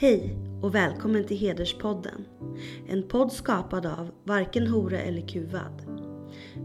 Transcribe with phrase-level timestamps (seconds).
[0.00, 2.26] Hej och välkommen till Hederspodden.
[2.88, 5.82] En podd skapad av Varken Hora eller Kuvad.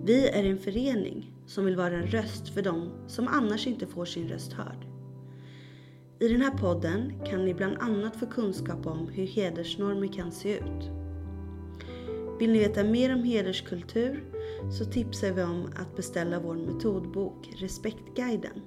[0.04, 4.06] Vi är en förening som vill vara en röst för dem som annars inte får
[4.06, 4.88] sin röst hörd.
[6.20, 10.58] I den här podden kan ni bland annat få kunskap om hur hedersnormer kan se
[10.58, 10.92] ut.
[12.40, 14.24] Vill ni veta mer om hederskultur
[14.80, 18.62] så tipsar vi om att beställa vår metodbok Respektguiden.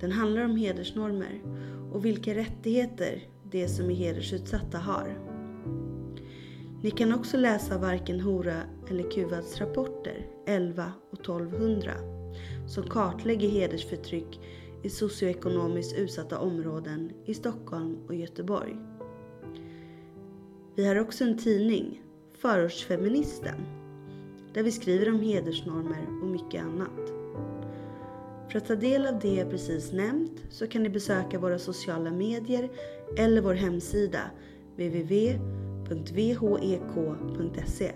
[0.00, 1.42] Den handlar om hedersnormer
[1.92, 5.18] och vilka rättigheter de som är hedersutsatta har.
[6.82, 8.56] Ni kan också läsa Varken Hora
[8.90, 11.92] eller Kuvads rapporter 11 och 1200
[12.68, 14.40] som kartlägger hedersförtryck
[14.82, 18.76] i socioekonomiskt utsatta områden i Stockholm och Göteborg.
[20.74, 22.02] Vi har också en tidning,
[22.32, 23.66] Förortsfeministen,
[24.54, 27.13] där vi skriver om hedersnormer och mycket annat.
[28.54, 32.10] För att ta del av det jag precis nämnt så kan ni besöka våra sociala
[32.10, 32.70] medier
[33.18, 34.20] eller vår hemsida
[34.76, 35.44] www.vhek.se.
[37.84, 37.92] E.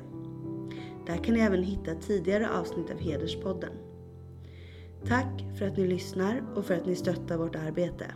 [1.07, 3.73] Där kan ni även hitta tidigare avsnitt av Hederspodden.
[5.07, 8.07] Tack för att ni lyssnar och för att ni stöttar vårt arbete.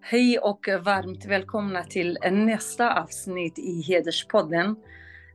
[0.00, 4.76] Hej och varmt välkomna till nästa avsnitt i Hederspodden.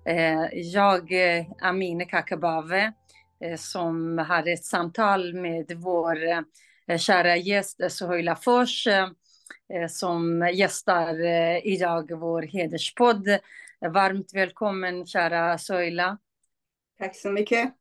[0.05, 2.93] Eh, jag, är Amine Kakabave,
[3.39, 6.23] eh, som har ett samtal med vår
[6.87, 8.87] eh, kära gäst Sohaila Fors,
[9.89, 11.25] som gästar
[11.67, 13.27] idag vår hederspodd.
[13.93, 16.17] Varmt välkommen kära Sohaila.
[16.99, 17.73] Tack så mycket.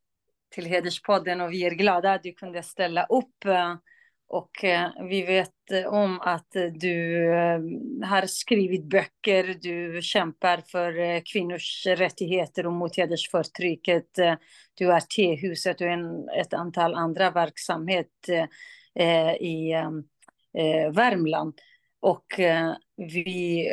[0.50, 3.44] Till hederspodden och vi är glada att du kunde ställa upp
[4.30, 7.60] och eh, vi vet eh, om att eh, du eh,
[8.08, 14.06] har skrivit böcker, du kämpar för eh, kvinnors rättigheter och mot hedersförtrycket.
[14.74, 18.48] Du har tehuset och en, ett antal andra verksamheter
[19.40, 19.72] i
[20.92, 21.54] Värmland.
[22.00, 22.26] Och
[22.96, 23.68] vi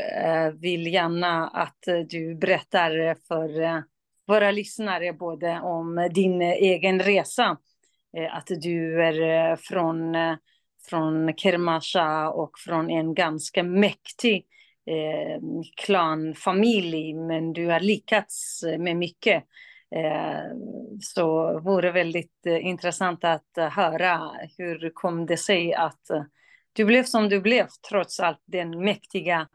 [0.54, 1.80] vill gärna att
[2.10, 3.84] du berättar för
[4.28, 7.58] våra lyssnare både om din egen resa
[8.18, 10.36] Eh, att du är eh, från, eh,
[10.90, 14.46] från Kermasha och från en ganska mäktig
[14.86, 15.42] eh,
[15.78, 19.44] klanfamilj, men du har lyckats med mycket.
[19.96, 20.58] Eh,
[21.02, 26.02] så vore väldigt intressant att höra hur kom det sig att
[26.74, 29.48] du blev som du blev trots allt den mäktiga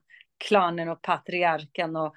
[0.49, 2.15] klanen och patriarken och,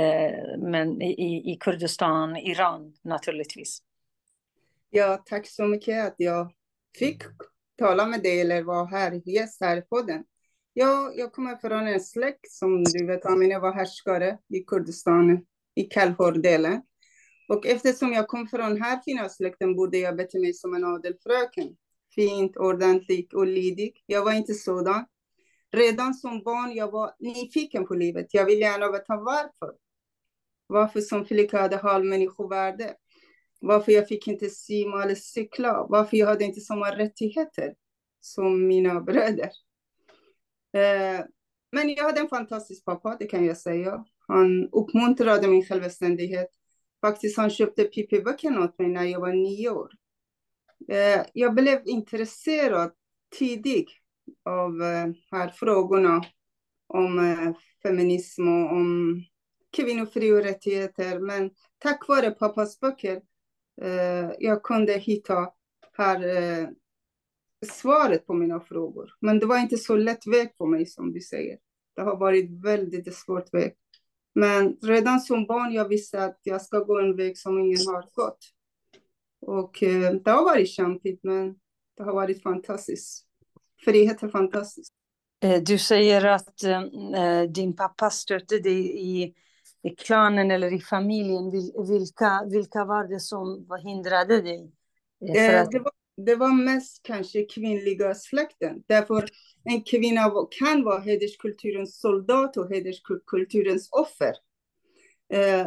[0.00, 3.82] eh, men i, i Kurdistan, Iran naturligtvis.
[4.90, 6.52] Ja, tack så mycket att jag
[6.98, 7.22] fick
[7.78, 10.24] tala med dig eller vara här, gäst här på den.
[10.72, 15.84] Ja, jag kommer från en släkt som du vet, Amine var härskare i Kurdistan, i
[15.84, 16.82] Kalhor-delen.
[17.48, 21.76] Och eftersom jag kom från här fina släkten borde jag bete mig som en adelfröken.
[22.14, 24.02] Fint, ordentligt och lydig.
[24.06, 25.06] Jag var inte sådan.
[25.72, 28.26] Redan som barn jag var nyfiken på livet.
[28.34, 29.74] Jag ville gärna veta varför.
[30.66, 32.94] Varför som flicka hade halvmänniskovärde.
[33.58, 35.86] Varför jag fick inte simma eller cykla.
[35.88, 37.74] Varför jag hade inte samma rättigheter
[38.20, 39.50] som mina bröder.
[40.72, 41.24] Eh,
[41.72, 44.04] men jag hade en fantastisk pappa, det kan jag säga.
[44.26, 46.48] Han uppmuntrade min självständighet.
[47.00, 49.90] Faktiskt han köpte Pippi-böckerna åt mig när jag var nio år.
[50.88, 52.92] Eh, jag blev intresserad
[53.38, 53.88] tidigt
[54.44, 56.24] av eh, här frågorna
[56.86, 59.22] om eh, feminism och om
[59.76, 61.18] kvinnofri och rättigheter.
[61.18, 63.22] Men tack vare pappas böcker
[63.82, 65.50] Eh, jag kunde hitta
[65.92, 66.68] här eh,
[67.66, 69.10] svaret på mina frågor.
[69.20, 71.58] Men det var inte så lätt väg för mig som du säger.
[71.96, 73.74] Det har varit väldigt svårt väg.
[74.34, 78.04] Men redan som barn jag visste att jag ska gå en väg som ingen har
[78.14, 78.38] gått.
[79.40, 81.54] Och eh, det har varit kämpigt men
[81.96, 83.24] det har varit fantastiskt.
[83.84, 84.92] Frihet är fantastiskt.
[85.42, 86.82] Eh, du säger att eh,
[87.22, 89.34] eh, din pappa stötte dig i
[89.82, 91.50] i klanen eller i familjen,
[91.88, 94.72] vilka, vilka var det som hindrade dig?
[95.28, 95.70] Eh, eh, att...
[95.70, 98.82] Det, var, det var mest kanske kvinnliga släkten.
[98.86, 99.28] Därför
[99.64, 104.34] en kvinna kan vara hederskulturens soldat och hederskulturens offer.
[105.32, 105.66] Eh,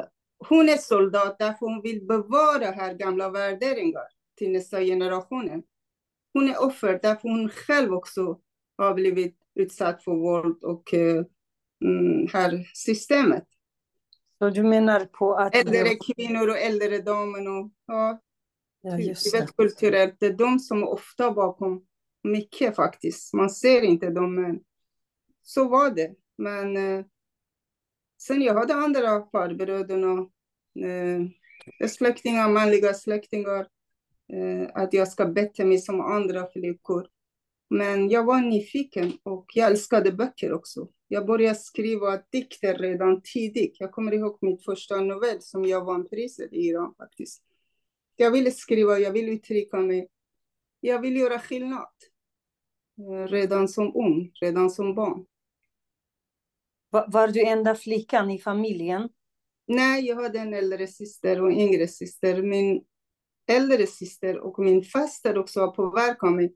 [0.50, 5.64] hon är soldat därför hon vill bevara här gamla värderingar till nästa generation.
[6.34, 8.40] Hon är offer därför hon själv också
[8.78, 13.44] har blivit utsatt för våld och mm, här systemet.
[14.42, 15.56] Så du menar på att...
[15.56, 18.22] Äldre kvinnor och äldre damer och ja,
[18.82, 19.56] ja just det.
[19.58, 20.16] kulturellt.
[20.20, 21.86] Det är de som är ofta bakom
[22.24, 23.34] mycket faktiskt.
[23.34, 24.60] Man ser inte dem, men
[25.42, 26.12] så var det.
[26.38, 27.06] Men eh,
[28.22, 30.32] sen jag hade andra farbröder och
[30.86, 33.68] eh, släktingar, manliga släktingar.
[34.34, 37.08] Eh, att jag ska bete mig som andra flickor.
[37.74, 40.88] Men jag var nyfiken och jag älskade böcker också.
[41.08, 43.76] Jag började skriva dikter redan tidigt.
[43.80, 47.44] Jag kommer ihåg mitt första novell som jag vann priset i Iran faktiskt.
[48.16, 50.08] Jag ville skriva, jag ville uttrycka mig.
[50.80, 51.88] Jag ville göra skillnad.
[53.00, 55.26] Eh, redan som ung, redan som barn.
[56.90, 59.10] Var, var du enda flickan i familjen?
[59.68, 62.42] Nej, jag hade en äldre syster och en yngre syster.
[62.42, 62.84] Min
[63.48, 66.56] äldre syster och min faster också har påverkat mig.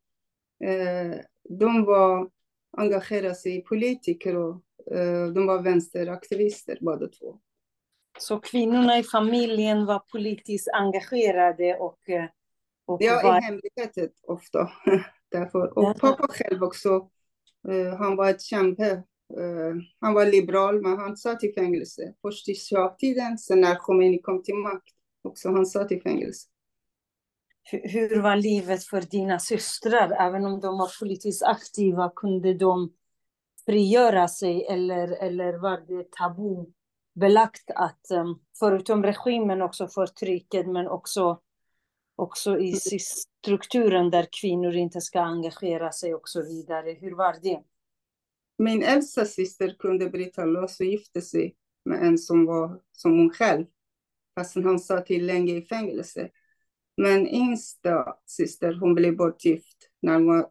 [0.64, 1.20] Eh,
[1.50, 2.30] de var
[2.78, 4.62] engagerade sig i politiker och
[4.92, 7.40] eh, de var vänsteraktivister båda två.
[8.20, 12.10] Så kvinnorna i familjen var politiskt engagerade och...
[12.10, 12.26] Eh,
[12.86, 13.38] och ja, var...
[13.38, 14.72] i hemlighet ofta.
[15.32, 15.80] Därför.
[15.80, 17.10] Och pappa själv också,
[17.98, 19.04] han var ett kämpe.
[20.00, 22.14] Han var liberal, men han satt i fängelse.
[22.22, 24.94] Först i Shah-tiden, sen när Khomeini kom till makt,
[25.24, 26.48] också han satt i fängelse
[27.72, 30.12] hur var livet för dina systrar?
[30.12, 32.94] Även om de var politiskt aktiva, kunde de
[33.66, 41.40] frigöra sig eller, eller var det tabubelagt att, um, förutom regimen, också förtrycket, men också,
[42.16, 46.92] också i strukturen där kvinnor inte ska engagera sig och så vidare.
[46.92, 47.64] Hur var det?
[48.58, 53.30] Min äldsta syster kunde bryta loss och gifte sig med en som var som hon
[53.30, 53.66] själv,
[54.36, 56.30] fast han satt till länge i fängelse.
[56.98, 60.48] Men yngsta syster, hon blev bortgift när hon var,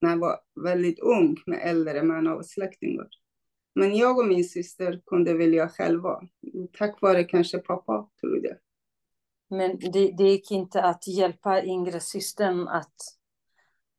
[0.00, 3.08] när hon var väldigt ung med äldre män och släktingar.
[3.74, 6.20] Men jag och min syster kunde välja själva.
[6.78, 8.56] Tack vare kanske pappa, tror jag.
[9.50, 12.94] Men det, det gick inte att hjälpa yngre systern att,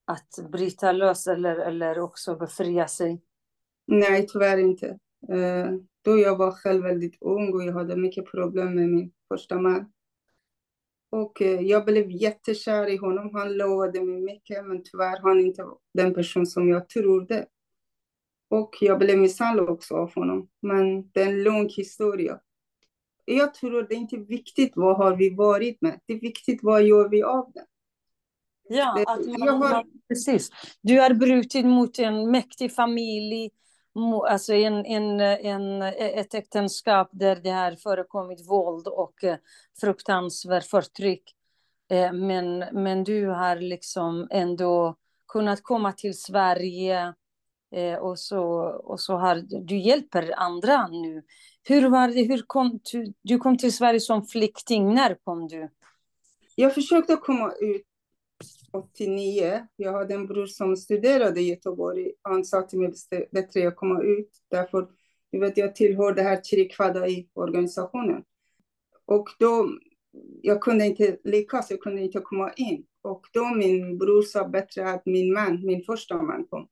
[0.06, 3.22] att bryta lös eller, eller också befria sig?
[3.88, 5.00] Nej, tyvärr inte.
[5.30, 9.60] Eh, då jag var själv väldigt ung och jag hade mycket problem med min första
[9.60, 9.92] man.
[11.16, 13.30] Och eh, jag blev jättekär i honom.
[13.34, 17.46] Han lovade mig mycket, men tyvärr han inte den person som jag trodde.
[18.50, 20.50] Och jag blev misshandlad också av honom.
[20.62, 22.40] Men det är en lång historia.
[23.26, 26.00] Jag tror det är inte viktigt vad har vi varit med.
[26.06, 27.66] Det är viktigt vad gör vi av det.
[28.70, 29.86] Ja, att man, har...
[30.08, 30.50] precis.
[30.82, 33.52] Du har brutit mot en mäktig familj,
[34.28, 39.38] alltså en, en, en, ett äktenskap där det har förekommit våld och eh,
[39.82, 41.36] fruktansvärt förtryck.
[41.90, 44.96] Eh, men, men du har liksom ändå
[45.28, 47.14] kunnat komma till Sverige
[47.76, 48.44] eh, och så,
[48.84, 51.24] och så har du hjälper andra nu.
[51.64, 55.70] Hur var det, hur kom du, du kom till Sverige som flykting, när kom du?
[56.56, 57.86] Jag försökte komma ut
[58.76, 59.68] 89.
[59.76, 62.12] Jag hade en bror som studerade i Göteborg.
[62.22, 64.30] Han sa till mig att det är bättre att komma ut.
[64.50, 64.88] Därför
[65.36, 68.24] du vet, jag tillhör det här Chirikvada i organisationen.
[69.06, 69.70] Och då,
[70.42, 72.86] jag kunde inte lyckas, jag kunde inte komma in.
[73.02, 76.68] Och då min bror sa bättre att min man, min första man kom.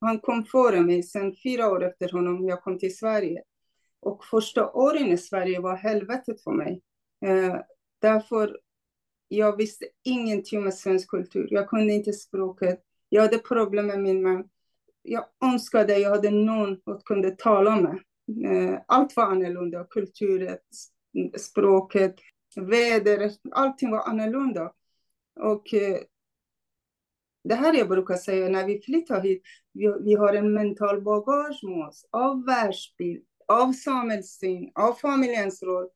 [0.00, 3.42] Han kom före mig, sen fyra år efter honom, jag kom till Sverige.
[4.00, 6.82] Och första åren i Sverige var helvetet för mig.
[7.24, 7.56] Eh,
[7.98, 8.58] därför
[9.36, 11.48] jag visste ingenting om svensk kultur.
[11.50, 12.82] Jag kunde inte språket.
[13.08, 14.48] Jag hade problem med min man.
[15.02, 17.98] Jag önskade jag hade någon att kunde tala med.
[18.46, 19.84] Eh, allt var annorlunda.
[19.84, 20.58] Kulturen,
[21.38, 22.16] språket,
[22.56, 23.32] vädret.
[23.50, 24.72] Allting var annorlunda.
[25.40, 25.98] Och eh,
[27.44, 29.42] det här jag brukar säga när vi flyttar hit.
[29.72, 35.88] Vi, vi har en mental bagage med oss av världsbild, av samhällssyn, av familjens roll.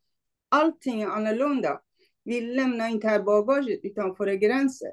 [0.48, 1.80] Allting är annorlunda.
[2.26, 4.92] Vi lämnar inte här bagaget utanför gränser.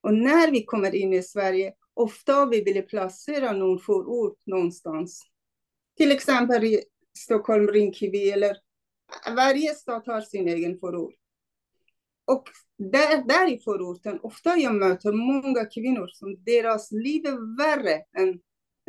[0.00, 5.22] Och när vi kommer in i Sverige, ofta vi vill placera någon förort någonstans.
[5.96, 6.82] Till exempel i
[7.18, 8.56] Stockholm, Rinkeby eller
[9.36, 11.14] varje stad har sin egen förort.
[12.24, 12.44] Och
[12.78, 18.40] där, där i förorten, ofta jag möter många kvinnor som deras liv är värre än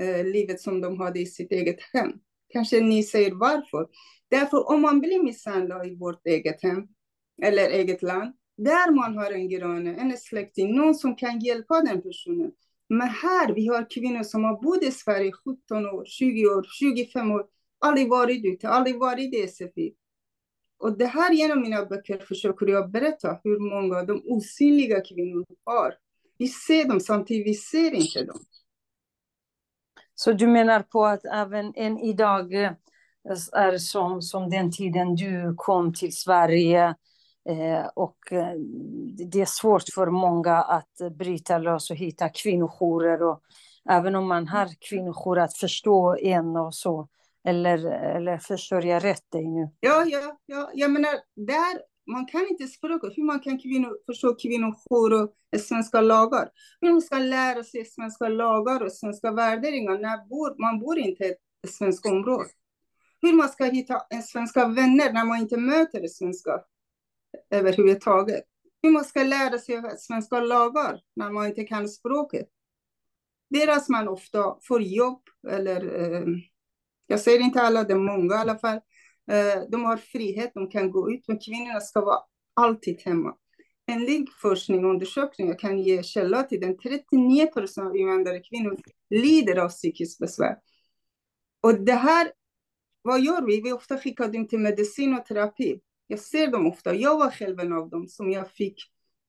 [0.02, 2.12] eh, livet som de hade i sitt eget hem.
[2.50, 3.88] Kanske ni säger varför?
[4.30, 6.88] Därför om man blir misshandlad i vårt eget hem,
[7.44, 12.01] eller eget land, där man har en granne, en släkting, någon som kan hjälpa den
[12.01, 12.51] personen.
[12.89, 17.32] Men här, vi har kvinnor som har bott i Sverige 17 år, 20 år, 25
[17.32, 17.46] år,
[17.79, 19.94] aldrig varit ute, aldrig varit i SFI.
[20.79, 25.94] Och det här genom mina böcker försöker jag berätta hur många de osynliga kvinnorna har.
[26.38, 28.39] Vi ser dem samtidigt, vi ser inte dem.
[30.15, 32.72] Så du menar på att även än idag eh,
[33.53, 36.96] är som, som den tiden du kom till Sverige,
[37.50, 38.54] Eh, och eh,
[39.32, 43.24] det är svårt för många att bryta lös och hitta kvinnojourer.
[43.24, 43.42] Och
[43.89, 47.08] även om man har kvinnojourer att förstå en och så.
[47.48, 47.77] Eller,
[48.16, 49.70] eller förstår jag rätt dig nu?
[49.80, 50.70] Ja, ja, ja.
[50.74, 53.18] Jag menar, där man kan inte språket.
[53.18, 56.50] Hur man kan kvinno, förstå kvinnojourer och svenska lagar.
[56.82, 61.24] Hur man ska lära sig svenska lagar och svenska värderingar när bor, man bor inte
[61.24, 61.30] i
[61.63, 62.50] ett svenskt område.
[63.22, 66.51] Hur man ska hitta svenska vänner när man inte möter svenska
[67.50, 68.44] överhuvudtaget.
[68.82, 72.48] Hur man ska lära sig svenska lagar när man inte kan språket.
[73.50, 76.25] Deras man ofta får jobb eller eh,
[77.08, 78.80] jag säger inte alla, det är många i alla fall.
[79.32, 82.20] Eh, de har frihet, de kan gå ut, men kvinnorna ska vara
[82.54, 83.36] alltid hemma.
[83.92, 88.77] Enligt forskning och undersökningar kan ge källa till den 39 procent av invandrare kvinnor
[89.10, 90.56] lider av psykiskt besvär.
[91.62, 92.32] Och det här,
[93.01, 93.62] vad gör vi?
[93.62, 95.80] Vi ofta skickar dem till medicin och terapi.
[96.08, 96.96] Jag ser dem ofta.
[96.96, 98.76] Jag var själv en av dem som jag fick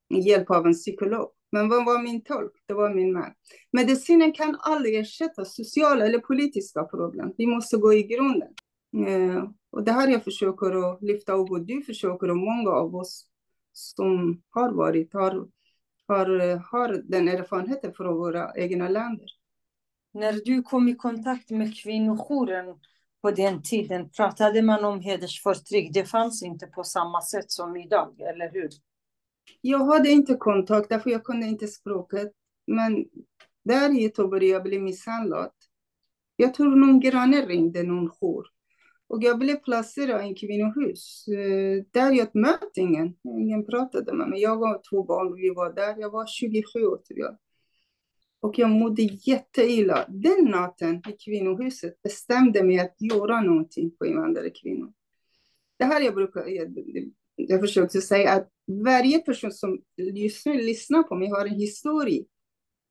[0.08, 1.30] hjälp av en psykolog.
[1.52, 2.52] Men vad var min tolk?
[2.66, 3.32] Det var min man.
[3.72, 7.32] Medicinen kan aldrig ersätta sociala eller politiska problem.
[7.36, 8.48] Vi måste gå i grunden.
[9.06, 12.96] Eh, och det här jag försöker att lyfta upp och du försöker och många av
[12.96, 13.26] oss
[13.72, 15.48] som har varit, har,
[16.06, 19.26] har, har den erfarenheten från våra egna länder.
[20.14, 22.68] När du kom i kontakt med kvinnojouren
[23.22, 25.94] på den tiden, pratade man om hedersförtryck?
[25.94, 28.68] Det fanns inte på samma sätt som idag, eller hur?
[29.60, 32.32] Jag hade inte kontakt, därför jag kunde inte språket.
[32.66, 33.04] Men
[33.64, 35.50] där i Göteborg jag blev misshandlad.
[36.36, 38.46] Jag tror någon granne ringde någon jour.
[39.08, 41.28] Och jag blev placerad i kvinnohus.
[41.28, 43.14] Eh, där jag mötte ingen.
[43.24, 44.40] Ingen pratade med mig.
[44.40, 45.94] Jag var två barn och vi var där.
[45.98, 47.36] Jag var 27 år tror jag.
[48.40, 50.04] Och jag mådde jätteilla.
[50.08, 54.92] Den natten i kvinnohuset bestämde mig att göra någonting på invandrarkvinnor.
[55.78, 56.78] Det här jag brukar, jag,
[57.36, 58.48] jag försökte säga att
[58.84, 62.24] varje person som just nu lyssnar på mig har en historia,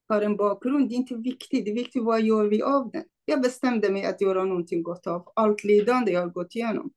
[0.09, 0.89] har en bakgrund.
[0.89, 1.65] Det är inte viktigt.
[1.65, 3.03] Det är viktigt vad gör vi av den.
[3.25, 6.91] Jag bestämde mig att göra någonting gott av allt lidande jag har gått igenom.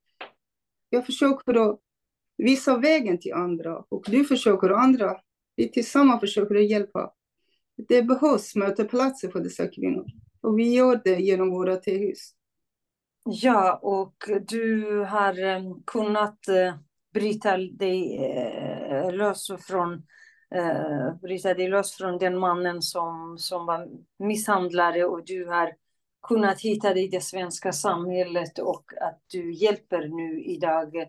[0.90, 1.80] Jag försöker att
[2.36, 5.16] visa vägen till andra och du försöker och andra.
[5.56, 7.12] Vi tillsammans försöker att hjälpa.
[7.88, 10.06] Det behövs mötesplatser för dessa kvinnor
[10.40, 12.34] och vi gör det genom våra tehus.
[13.24, 14.14] Ja, och
[14.48, 16.74] du har eh, kunnat eh,
[17.14, 20.02] bryta dig eh, lös från
[21.22, 25.72] bryta dig lös från den mannen som, som var misshandlare och du har
[26.22, 31.06] kunnat hitta dig i det svenska samhället och att du hjälper nu idag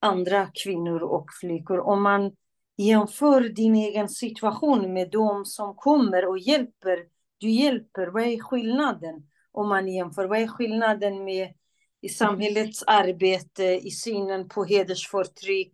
[0.00, 1.80] andra kvinnor och flickor.
[1.80, 2.32] Om man
[2.76, 6.98] jämför din egen situation med de som kommer och hjälper,
[7.38, 9.26] du hjälper, vad är skillnaden?
[9.52, 11.54] Om man jämför, vad är skillnaden med
[12.00, 15.72] i samhällets arbete, i synen på hedersförtryck,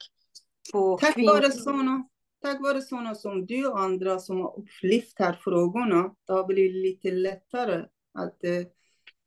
[0.72, 2.08] på tack vare såna,
[2.42, 6.82] tack vare sådana som du och andra som har upplyft här frågorna, det har blivit
[6.82, 8.66] lite lättare att eh,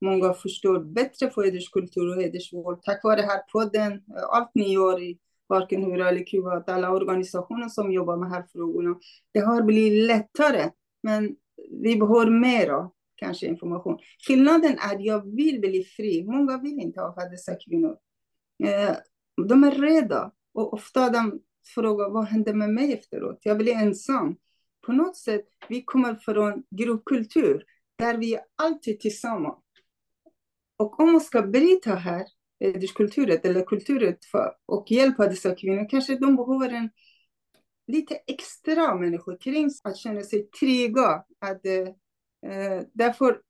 [0.01, 2.83] många förstår bättre för hederskultur och hedersvård.
[2.83, 5.19] Tack vare den här podden, allt ni gör i
[5.53, 8.95] varken Hura eller Kuba, alla organisationer som jobbar med de här frågorna.
[9.31, 10.71] Det har blivit lättare,
[11.03, 11.35] men
[11.81, 13.97] vi behöver mer kanske information.
[14.27, 16.23] Skillnaden är att jag vill bli fri.
[16.23, 17.97] Många vill inte ha dessa kvinnor.
[18.63, 18.95] Eh,
[19.47, 21.39] de är rädda och ofta de
[21.75, 23.39] frågar vad händer med mig efteråt?
[23.43, 24.35] Jag blir ensam.
[24.85, 27.63] På något sätt, vi kommer från gruppkultur
[27.95, 29.59] där vi är alltid tillsammans.
[30.77, 32.25] Och om man ska bryta här,
[32.63, 36.89] hederskulturen eller kulturen för, och hjälpa dessa kvinnor, kanske de behöver en
[37.87, 41.25] lite extra människor kring att känna sig trygga.
[41.39, 43.41] Att, eh, därför,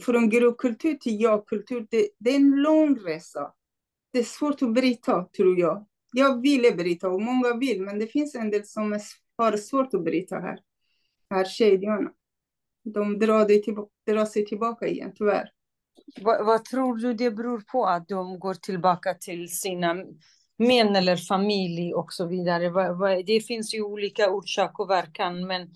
[0.00, 3.52] från gruppkultur till jag-kultur, det, det, är en lång resa.
[4.12, 5.86] Det är svårt att bryta, tror jag.
[6.12, 8.98] Jag ville bryta och många vill, men det finns en del som
[9.36, 10.58] har svårt att bryta här.
[11.30, 12.12] Här kedjorna.
[12.84, 15.50] De drar, det till, drar sig tillbaka igen, tyvärr.
[16.20, 19.94] Vad, vad, tror du det beror på att de går tillbaka till sina
[20.58, 22.70] män eller familj och så vidare?
[22.70, 25.70] Vad, vad, det finns ju olika orsak och verkan, men,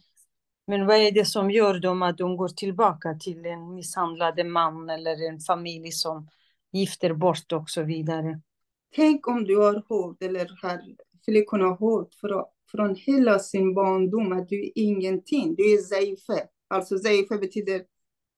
[0.66, 4.90] men vad är det som gör dem att de går tillbaka till en misshandlad man
[4.90, 6.28] eller en familj som
[6.72, 8.40] gifter bort och så vidare?
[8.94, 10.82] Tänk om du har hört, eller har
[11.24, 16.48] flickorna hört från, från hela sin barndom att du är ingenting, du är zaife.
[16.68, 17.82] Alltså zaife betyder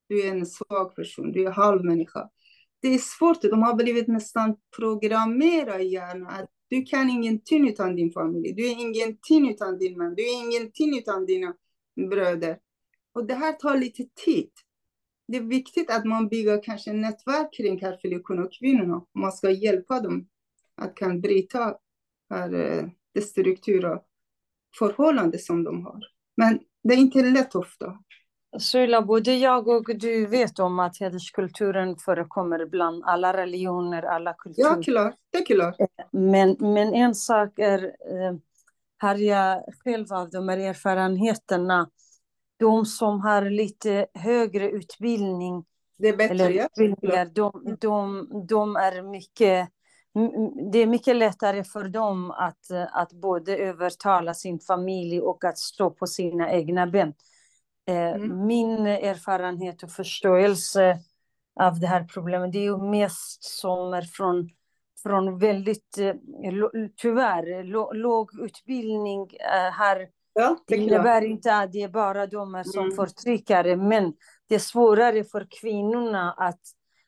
[0.09, 2.29] du är en svag person, du är halvmänniska.
[2.81, 7.97] Det är svårt, de har blivit nästan programmerade i hjärnan att du kan ingenting utan
[7.97, 11.55] din familj, du är ingenting utan din man, du är ingenting utan dina
[12.11, 12.59] bröder.
[13.13, 14.51] Och det här tar lite tid.
[15.29, 19.05] Det är viktigt att man bygger kanske nätverk kring flickorna och kvinnorna.
[19.15, 20.29] Man ska hjälpa dem
[20.75, 21.77] att kan bryta
[22.31, 24.05] här, eh, det struktur och
[24.79, 26.01] förhållanden som de har.
[26.37, 27.99] Men det är inte lätt ofta.
[28.59, 34.69] Soila, både jag och du vet om att hederskulturen förekommer bland alla religioner, alla kulturer.
[34.69, 35.15] Ja, klart.
[35.31, 35.77] Det är klart.
[36.11, 38.37] Men, men en sak är, eh,
[38.99, 41.91] har jag själv av de här erfarenheterna,
[42.59, 45.65] de som har lite högre utbildning,
[45.99, 46.35] Det är bättre.
[46.35, 46.65] eller Ja.
[46.65, 49.69] utbildningar, de, de, de är mycket,
[50.73, 55.91] det är mycket lättare för dem att, att både övertala sin familj och att stå
[55.91, 57.15] på sina egna ben.
[57.89, 58.47] Eh, Mm.
[58.47, 60.99] Min erfarenhet och förståelse
[61.61, 64.51] av det här problemet, det är ju mest som är från,
[65.03, 66.15] från väldigt, eh,
[66.97, 67.65] tyvärr,
[67.95, 72.65] låg utbildning eh, har Ja, det det innebär inte att det är bara de är
[72.65, 72.97] som Mm.
[72.97, 74.13] förtryckare, men
[74.49, 76.61] det är svårare för kvinnorna att,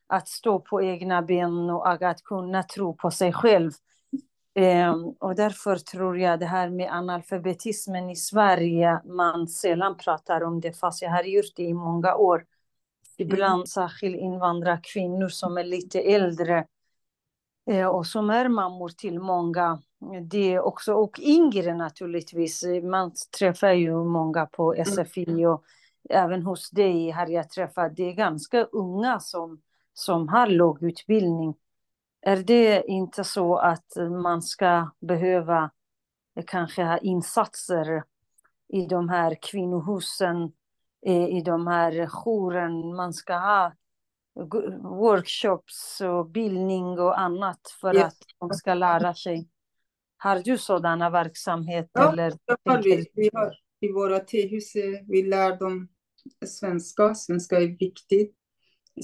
[0.07, 3.71] att stå på egna ben och att kunna tro på sig själv.
[4.55, 10.61] Ehm, och därför tror jag det här med analfabetismen i Sverige, man sällan pratar om
[10.61, 12.45] det, fast jag har gjort det i många år.
[13.17, 16.67] Ibland särskilt invandrarkvinnor som är lite äldre
[17.71, 19.83] eh, och som är mammor till många.
[20.23, 22.65] Det också, och yngre naturligtvis.
[22.83, 25.65] Man träffar ju många på SFI och
[26.11, 27.97] även hos dig har jag träffat.
[27.97, 29.61] Det är ganska unga som,
[29.95, 31.55] som har låg utbildning.
[32.23, 35.71] Är det inte så att man ska behöva
[36.37, 38.03] eh, kanske ha insatser
[38.69, 40.53] i de här kvinnohusen,
[41.07, 43.73] eh, i de här jouren, man ska ha
[44.83, 48.07] workshops och bildning och annat för Ja.
[48.07, 49.49] att de ska lära sig.
[50.17, 51.91] Har du sådana verksamheter?
[51.93, 53.07] Ja, eller vi.
[53.15, 55.89] vi har, I våra tehus, eh, vi lär dem
[56.47, 57.15] svenska.
[57.15, 58.37] Svenska är viktigt.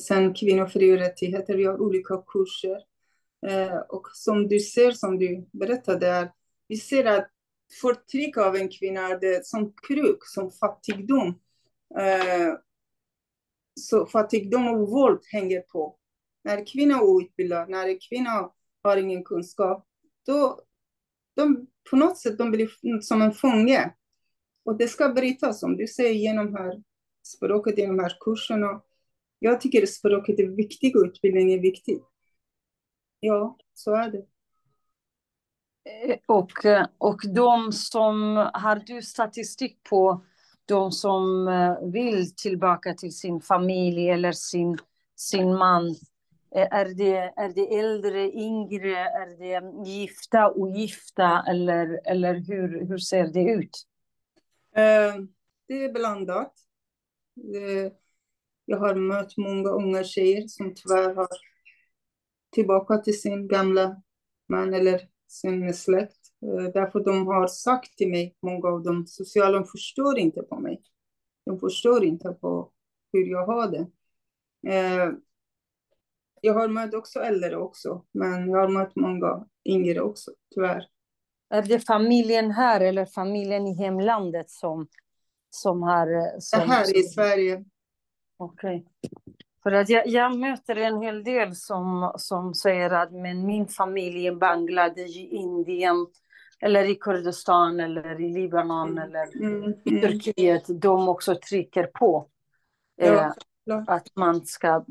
[0.08, 2.82] Sen kvinnor och fri och rättigheter, vi har olika kurser.
[3.46, 6.32] Eh, och som du ser, som du berättade, är,
[6.68, 7.30] vi ser att
[7.80, 11.28] förtryck av en kvinna är det som kruk, som fattigdom.
[11.98, 12.54] Eh,
[13.80, 15.96] så fattigdom och våld hänger på.
[16.44, 18.50] När kvinnan är outbildad, när en kvinna
[18.82, 19.86] har ingen kunskap,
[20.26, 20.60] då
[21.34, 23.94] de, på något sätt de blir som en fånge.
[24.64, 26.82] Och det ska brytas, som du säger, genom här
[27.22, 28.82] språket, genom här kurserna.
[29.38, 32.02] Jag tycker språket är viktigt och utbildning är viktigt.
[33.20, 34.26] Ja, så är det.
[35.86, 40.24] Eh, Och, eh, och de som, har du statistik på
[40.64, 44.78] de som eh, vill tillbaka till sin familj eller sin,
[45.16, 45.96] sin man?
[46.50, 53.26] Är det, är det äldre, yngre, är det gifta, ogifta eller, eller hur, hur ser
[53.26, 53.86] det ut?
[55.68, 56.52] Det är blandat.
[58.64, 61.28] Jag har mött många unga tjejer som tyvärr har
[62.56, 64.02] tillbaka till sin gamla
[64.48, 66.20] man eller sin släkt.
[66.42, 70.60] Eh, Därför de har sagt till mig, många av dem, sociala, de förstår inte på
[70.60, 70.82] mig.
[71.46, 72.72] De förstår inte på
[73.12, 73.86] hur jag har det.
[74.72, 75.10] Eh,
[76.40, 80.84] Jag har mött också äldre också, men jag har mött många yngre också, tyvärr.
[81.50, 84.86] Är det familjen här eller familjen i hemlandet som,
[85.50, 86.06] som har...
[86.14, 87.64] eh, Som, här i Sverige,
[88.38, 88.86] Okej.
[89.66, 94.26] För att jag, jag möter en hel del som, som säger att men min familj
[94.26, 96.06] i Bangladesh, i Indien
[96.60, 102.28] eller i Kurdistan eller i Libanon eller mm, i mm, Turkiet, de också trycker på
[103.00, 103.84] eh, ja, klart.
[103.88, 104.84] att man ska...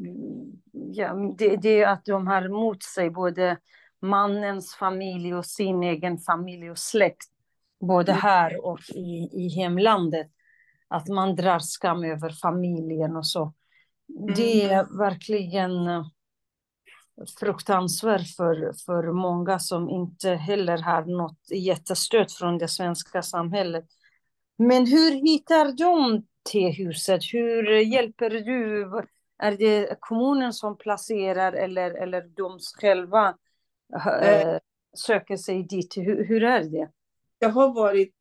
[0.74, 3.58] Ja, det, det är att de har mot sig både
[4.02, 7.28] mannens familj och sin egen familj och släkt,
[7.80, 8.22] både Mm.
[8.22, 10.28] här och i, i hemlandet.
[10.88, 13.54] Att man drar skam över familjen och så.
[14.08, 14.78] Det Mm.
[14.78, 16.06] är verkligen eh,
[17.40, 23.86] fruktansvärt för, för många som inte heller har något jättestöd från det svenska samhället.
[24.58, 27.22] Men hur hittar de till huset?
[27.34, 28.92] Hur hjälper du?
[29.38, 33.38] Är det kommunen som placerar eller, eller de själva
[34.22, 34.58] eh,
[34.98, 35.98] söker sig dit?
[35.98, 36.90] Hur, hur är det?
[37.40, 38.16] Jag har varit,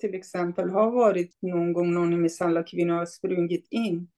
[0.00, 4.08] till exempel, har varit någon gång någon misshandlad kvinna har sprungit in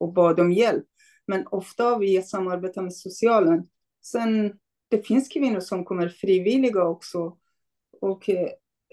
[0.00, 0.86] och bad om hjälp.
[1.26, 3.68] Men ofta har vi samarbetat med socialen.
[4.04, 4.58] Sen,
[4.88, 7.36] det finns kvinnor som kommer frivilliga också.
[8.00, 8.28] Och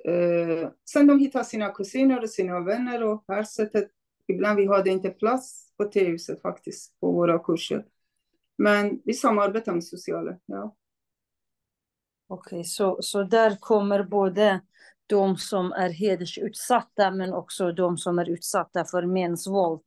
[0.05, 3.89] eh, sen de hittar sina kusiner och sina vänner och här sättet.
[4.27, 7.85] Ibland vi hade inte plats på T-huset faktiskt, på våra kurser.
[8.57, 10.75] Men vi samarbetar med socialen, ja.
[12.29, 14.61] Okej, så, så där kommer både
[15.07, 19.81] de som är hedersutsatta men också de som är utsatta för mäns våld.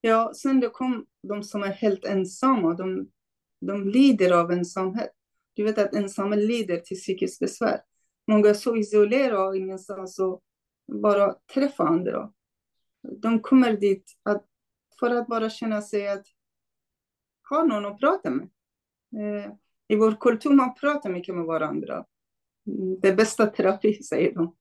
[0.00, 2.74] Ja, sen det kom de som är helt ensamma.
[2.74, 3.10] De,
[3.60, 5.10] de lider av ensamhet.
[5.54, 7.80] Du vet att ensamma lider till psykiskt besvär.
[8.26, 10.42] Många är så isolerade och ingenstans och
[10.92, 12.32] bara träffa andra.
[13.20, 14.46] de kommer dit att,
[15.00, 16.26] för att bara känna sig att
[17.48, 18.48] ha någon att prata med.
[19.16, 19.52] Eh,
[19.88, 22.04] I vår kultur man pratar mycket med varandra.
[23.02, 24.56] Det bästa terapi, säger de.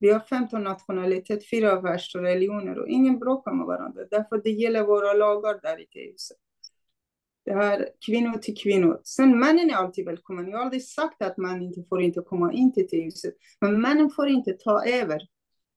[0.00, 4.02] Vi har 15 nationaliteter, fyra världsreligioner och ingen bråkar med varandra.
[4.10, 6.36] Därför det gäller våra lagar där i huset.
[7.44, 9.00] Det här kvinnor till kvinnor.
[9.04, 10.42] Sen männen är alltid välkomna.
[10.42, 13.34] Jag har aldrig sagt att man inte får inte komma in till huset.
[13.60, 15.20] Men männen får inte ta över.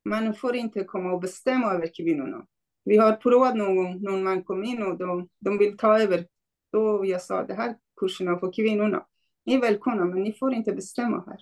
[0.05, 2.45] Männen får inte komma och bestämma över kvinnorna.
[2.85, 6.27] Vi har provat någon gång, någon man kom in och de, de vill ta över.
[6.71, 9.05] Då jag sa, det här kurserna för kvinnorna.
[9.45, 11.37] Ni är välkomna, men ni får inte bestämma här.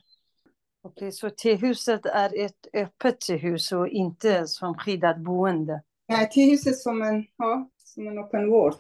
[0.84, 5.82] Okej, så tehuset är ett öppet tehus och inte som skyddat boende?
[6.08, 8.74] Nej, tehuset som en, ja, som en open vård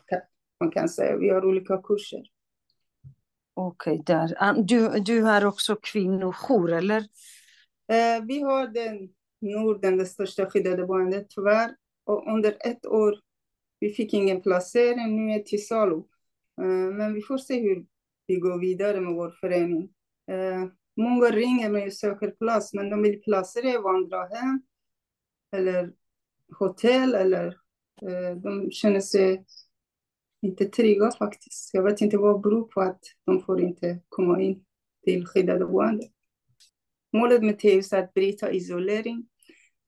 [0.59, 1.17] man kan säga.
[1.17, 2.21] Vi har olika kurser.
[3.53, 4.63] Okej, okay, där.
[4.63, 6.99] Du, du har också kvinnojour, eller?
[7.87, 9.09] Eh, vi har den
[9.41, 11.75] Norden, det största skyddade boendet, tyvärr.
[12.03, 13.19] Och under ett år,
[13.79, 15.95] vi fick ingen placering, nu är till salu.
[16.61, 17.85] Eh, men vi får se hur
[18.27, 19.89] vi går vidare med vår förening.
[20.31, 20.65] Eh,
[21.01, 24.61] många ringer mig och söker plats, men de vill placera i vandrarhem
[25.51, 25.93] eller
[26.59, 27.47] hotell eller
[28.01, 29.45] eh, de känner sig
[30.41, 31.73] inte trygga faktiskt.
[31.73, 34.63] Jag vet inte vad det beror på att de får inte komma in
[35.03, 36.07] till skyddade boende.
[37.13, 39.27] Målet med TUS är att bryta isolering,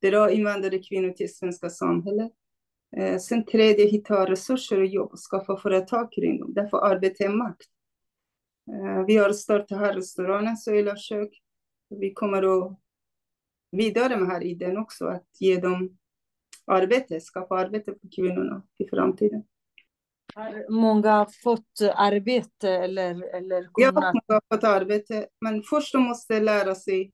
[0.01, 2.31] dra invandrade kvinnor till svenska samhället.
[2.97, 6.53] Eh, sen tredje, hitta resurser och jobb skaffa företag kring dem.
[6.53, 7.67] Därför arbete är makt.
[8.71, 11.41] Eh, vi har startat här restaurangen Söjla kök.
[11.89, 12.79] Vi kommer att
[13.71, 15.97] vidare med här idén också, att ge dem
[16.65, 19.43] arbete, skapa arbete för kvinnorna i framtiden.
[20.35, 23.69] Har många fått arbete eller, eller.
[23.75, 27.11] Ja, många har fått arbete, men först de måste lära sig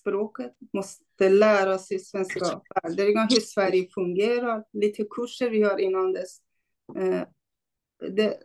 [0.00, 6.38] språket, måste lära sig svenska värderingar, hur Sverige fungerar, lite kurser vi har innan dess.
[6.96, 7.22] Eh,
[8.10, 8.38] det,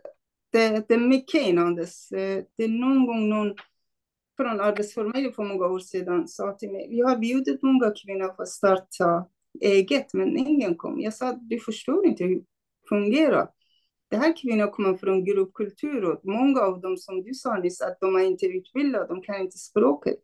[0.52, 2.12] det, det är mycket innan dess.
[2.12, 3.54] Eh, det är någon gång någon
[4.36, 8.42] från Arbetsförmedlingen för många år sedan sa till mig, vi har bjudit många kvinnor för
[8.42, 9.26] att starta
[9.60, 11.00] eget, men ingen kom.
[11.00, 12.44] Jag sa, du förstår inte hur det
[12.88, 13.48] fungerar.
[14.08, 18.00] De här kvinnorna kommer från gruppkultur och många av dem som du sa nyss, att
[18.00, 20.18] de är inte utbildade, de kan inte språket.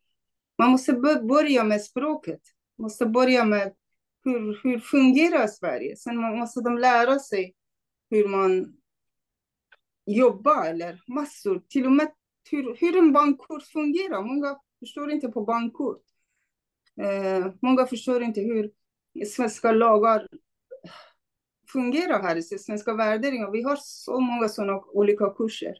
[0.58, 2.40] Man måste börja med språket,
[2.78, 3.72] man måste börja med
[4.24, 5.96] hur, hur fungerar Sverige?
[5.96, 7.54] Sen måste de lära sig
[8.10, 8.77] hur man
[10.08, 12.10] jobbar eller massor, till och med
[12.50, 14.22] hur, hur en bankkort fungerar.
[14.22, 16.02] Många förstår inte på bankkort.
[17.00, 18.70] Eh, många förstår inte hur
[19.26, 20.28] svenska lagar
[21.72, 23.50] fungerar här svenska värderingar.
[23.50, 25.74] Vi har så många sådana olika kurser.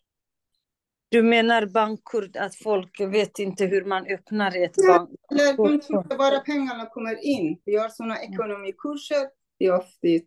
[1.10, 5.18] Du menar bankkort, att folk vet inte hur man öppnar ett bankkort?
[5.32, 7.60] Eller de tror bara pengarna kommer in.
[7.64, 9.28] Vi har sådana ekonomikurser.
[9.58, 10.20] Vi har haft i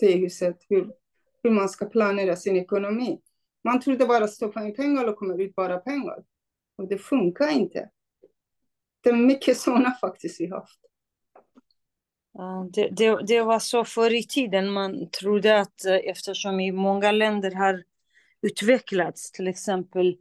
[0.00, 0.92] T-huset hur,
[1.42, 3.20] hur man ska planera sin ekonomi.
[3.64, 6.24] Man trodde bara stoppa in pengar och kommer ut bara pengar.
[6.76, 7.90] Och det funkar inte.
[9.00, 10.78] Det är mycket sådana faktiskt vi haft.
[12.72, 14.70] Det, det, det, var så förr i tiden.
[14.70, 17.82] Man trodde att eh, eftersom i många länder har
[18.42, 20.16] utvecklats, till exempel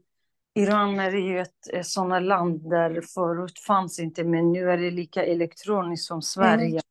[0.53, 4.91] Iran är ju ett, ett sådant land där förut fanns inte, men nu är det
[4.91, 6.81] lika elektroniskt som Sverige.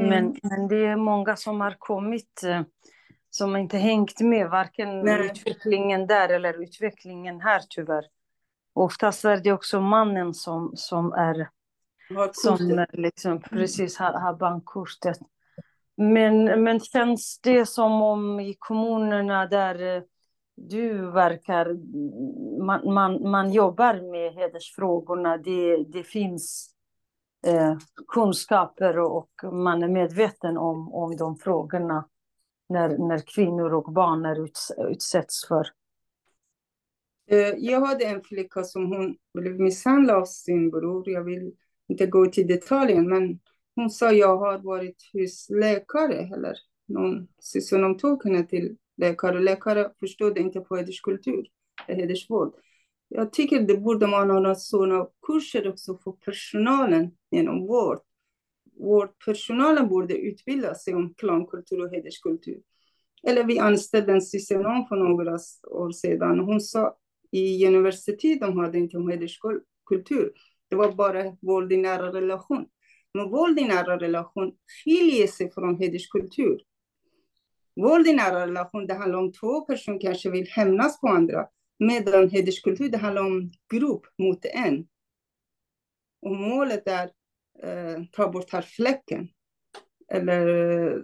[0.00, 0.12] Mm.
[0.12, 0.24] Mm.
[0.24, 2.62] Men, men det är många som har kommit eh,
[3.34, 5.26] som inte hängt med, varken Nej.
[5.26, 8.04] utvecklingen där eller utvecklingen här tyvärr.
[8.74, 11.48] Oftast är det också mannen som, som är
[12.32, 15.18] som liksom precis har, har bankkortet.
[15.96, 20.02] Men, men känns det som om i kommunerna där eh,
[20.56, 21.76] du verkar,
[22.64, 26.74] man, man, man jobbar med hedersfrågorna, det, det finns
[27.46, 27.76] eh,
[28.08, 32.08] kunskaper och man är medveten om, om de frågorna
[32.74, 35.66] när, när kvinnor och barn är uts, utsätts för.
[37.30, 41.08] Eh, jag hade en flicka som hon blev misshandlad av sin bror.
[41.08, 41.52] Jag vill
[41.88, 43.40] inte gå till detaljen, men
[43.74, 46.56] hon sa jag har varit husläkare eller
[46.86, 49.40] någon syster tog henne till läkare.
[49.40, 51.46] Läkare förstod inte på hederskultur,
[51.88, 52.54] eh, hedersvård.
[53.08, 57.98] Jag tycker det borde man ha sådana kurser också för personalen inom vård.
[58.78, 62.60] Vårdpersonalen borde utbilda sig om klankultur och hederskultur.
[63.26, 65.38] Eller vi anställde en socionom för några
[65.70, 66.38] år sedan.
[66.38, 66.96] Hon sa
[67.30, 70.32] i universitet de hade inte om hederskultur.
[70.68, 72.66] Det var bara våld i nära relation.
[73.14, 74.52] Men våld i nära relation
[74.84, 76.60] skiljer sig från hederskultur.
[77.76, 81.46] Våld i nära relation, det handlar om två personer kanske vill hämnas på andra.
[81.78, 84.86] Medan hederskultur, det handlar om grupp mot en.
[86.22, 87.10] Och målet är
[87.62, 89.28] eh, ta bort här fläcken.
[90.08, 90.98] eller eh,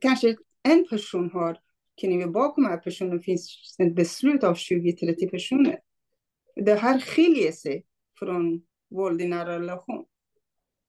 [0.00, 1.58] kanske en person har
[2.00, 5.80] kniven bakom den här personen finns ett beslut av 20-30 personer.
[6.56, 7.86] Det här skiljer sig
[8.18, 10.04] från våld i nära relation.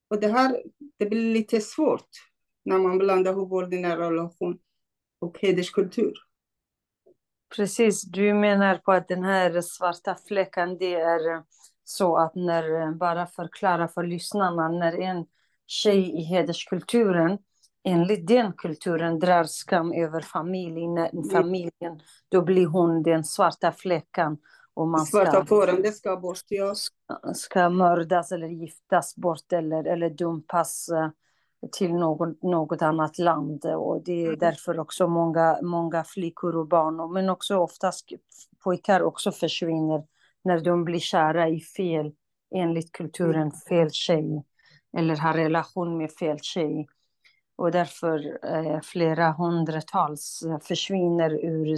[0.07, 0.63] Och det här
[0.97, 2.09] det blir lite svårt
[2.65, 4.59] när man blandar ihop våld i nära relation
[5.19, 6.13] och hederskultur.
[7.55, 11.43] Precis, du menar på att den här svarta fläcken, det är
[11.85, 15.25] så att när, bara förklara för lyssnarna, när en
[15.67, 17.37] tjej i hederskulturen
[17.83, 21.23] enligt den kulturen drar skam över familjen, mm.
[21.23, 24.37] familjen då blir hon den svarta fläcken.
[24.73, 26.73] Och man ska, svarta fåren, det ska bort, ja.
[27.33, 31.09] Ska mördas eller giftas bort eller, eller dumpas eh,
[31.71, 33.65] till något, något annat land.
[33.65, 34.39] Och det är mm.
[34.39, 38.09] därför också många, många flickor och barn, men också oftast
[38.63, 40.03] pojkar också försvinner
[40.45, 42.11] när de blir kära i fel,
[42.55, 43.51] enligt kulturen, mm.
[43.51, 44.43] fel tjej.
[44.97, 46.87] Eller har relation med fel tjej.
[47.55, 51.77] Och därför eh, flera hundratals försvinner ur,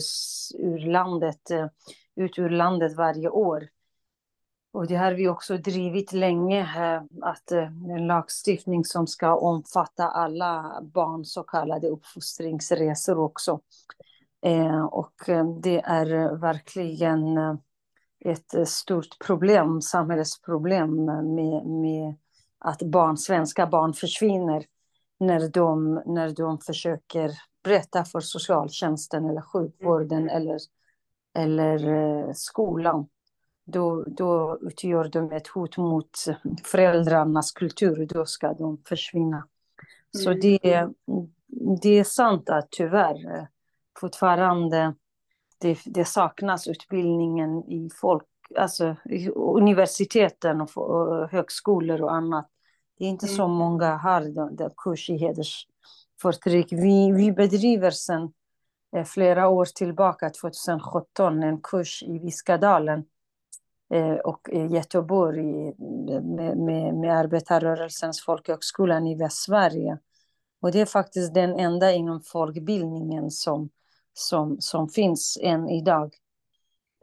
[0.59, 1.67] ur landet, eh,
[2.15, 3.67] ut ur landet varje år.
[4.77, 10.07] Och det har vi också drivit länge, eh, att eh, en lagstiftning som ska omfatta
[10.07, 13.59] alla barn, så kallade uppfostringsresor också.
[14.41, 15.13] Eh, och
[15.61, 17.37] det är verkligen
[18.19, 22.15] ett stort problem, samhällsproblem med, med
[22.59, 24.65] att barn, svenska barn försvinner
[25.19, 27.31] när de, när de försöker
[27.63, 30.35] berätta för socialtjänsten eller sjukvården mm.
[30.35, 30.59] eller,
[31.33, 33.07] eller skolan
[33.67, 36.09] då, då utgör de ett hot mot
[36.63, 38.05] föräldrarnas kultur.
[38.05, 39.37] Då ska de försvinna.
[39.37, 39.47] Mm.
[40.11, 40.87] Så det,
[41.81, 43.47] det är sant att tyvärr
[43.99, 44.93] fortfarande
[45.57, 48.23] det, det saknas utbildningen i folk,
[48.57, 52.49] alltså i universiteten och, och högskolor och annat.
[52.97, 53.37] Det är inte mm.
[53.37, 56.71] så många har den, den kurs i hedersförtryck.
[56.71, 58.33] Vi, vi bedriver sedan
[58.95, 63.05] eh, flera år tillbaka, 2017, en kurs i Viskadalen
[63.93, 69.97] Eh, och i Göteborg med, med, med arbetarrörelsens folkhögskolan i Västsverige.
[70.61, 73.69] Och det är faktiskt den enda inom folkbildningen som,
[74.17, 76.15] som, som finns än idag.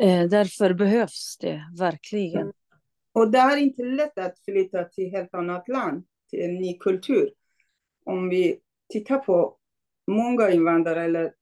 [0.02, 2.40] Eh, därför behövs det verkligen.
[2.40, 2.52] Mm.
[3.12, 6.78] Och det är inte lätt att flytta till ett helt annat land, till en ny
[6.78, 7.32] kultur.
[8.04, 9.56] Om vi tittar på
[10.06, 11.32] många invandrare eller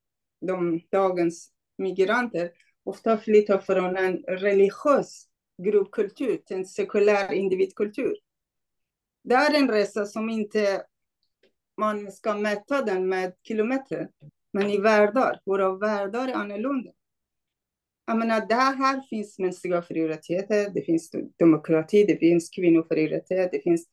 [0.40, 2.50] de dagens migranter,
[2.84, 5.26] ofta flyttar från en religiös
[5.62, 8.16] gruppkultur till en sekulär individkultur.
[9.24, 10.84] Det är en resa som inte
[11.76, 14.08] man ska mäta den med kilometer,
[14.52, 15.40] men i världar.
[15.44, 16.90] Våra världar är annorlunda.
[18.06, 23.08] Jag menar, där här finns mänskliga fri och rättigheter, det finns demokrati, det finns kvinnofri
[23.08, 23.86] rättigheter, det finns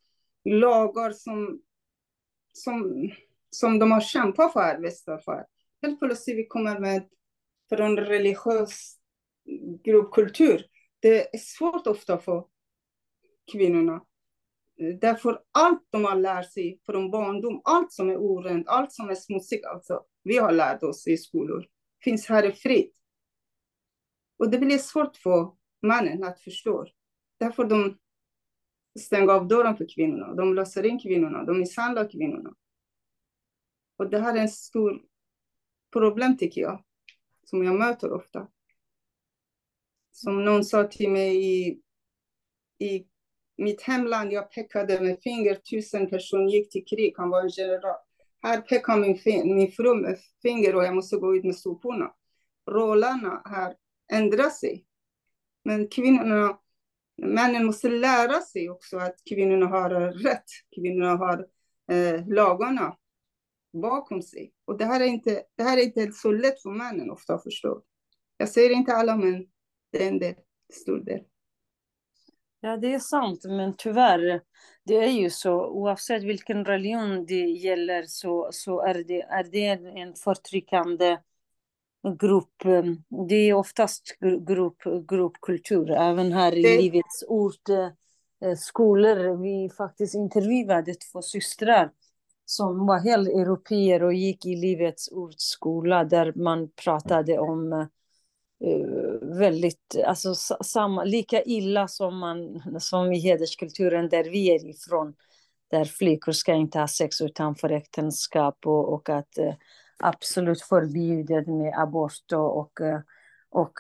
[0.44, 1.62] lagar som,
[2.54, 3.10] som,
[3.50, 5.46] som de har kämpat för, västar för.
[5.82, 7.10] Helt plötsligt vi kommer med
[7.70, 8.96] från religiös
[9.84, 10.66] gruppkultur
[11.00, 12.46] det är svårt ofta för
[13.52, 14.02] kvinnorna.
[15.02, 19.16] Därför allt de har lärt sig från barndom, allt som är orent, allt som är
[19.16, 21.68] smutsigt, alltså, vi har lärt oss i skolor,
[22.04, 22.96] finns här i fritt.
[24.38, 26.88] Och det blir svårt för mannen att förstå.
[27.38, 27.98] Därför de
[29.00, 32.56] stänger av dörren för kvinnorna, de låser in kvinnorna, de misshandlar kvinnorna.
[33.98, 35.02] Och det här är ett stort
[35.92, 36.84] problem tycker jag,
[37.44, 38.48] som jag möter ofta.
[40.12, 41.82] Som någon sa till mig i,
[42.80, 43.08] i
[43.58, 48.09] mitt hemland, jag pekade med finger, tusen personer gick till krig, han var en general.
[48.42, 52.12] Här pekar min, min fru med finger och jag måste gå ut med soporna.
[52.72, 53.76] Rollerna här
[54.12, 54.86] ändrar sig.
[55.64, 56.60] Men kvinnorna,
[57.18, 59.90] männen måste lära sig också att kvinnorna har
[60.24, 60.46] rätt.
[60.76, 61.48] Kvinnorna har
[61.92, 62.98] eh, lagarna
[63.74, 64.54] bakom sig.
[64.66, 67.44] Och det här, är inte, det här är inte så lätt för männen ofta att
[67.44, 67.84] förstå.
[68.38, 69.46] Jag säger inte alla män
[69.92, 70.36] det är en del,
[70.74, 71.24] stor del.
[72.62, 74.42] Ja, det är sant, men tyvärr,
[74.84, 79.68] det är ju så, oavsett vilken religion det gäller så, så är, det, är det
[80.02, 81.18] en förtryckande
[82.20, 82.64] grupp.
[83.30, 84.18] Det är oftast
[84.48, 84.78] grupp,
[85.10, 86.78] gruppkultur, även här i det...
[86.78, 87.70] Livets Ord
[88.42, 89.42] eh, skolor.
[89.42, 91.92] Vi faktiskt intervjuade två systrar
[92.46, 97.88] som var helt europeer och gick i Livets Ords skola där man pratade om Eh,
[98.64, 105.14] Eh, väldigt, alltså samma, lika illa som, man, som i hederskulturen där vi är ifrån.
[105.72, 109.54] Där flickor ska inte ha sex utanför äktenskap och, och att eh,
[109.98, 113.00] absolut förbjudet med abort och, och, eh,